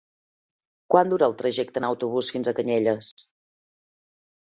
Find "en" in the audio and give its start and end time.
1.83-1.89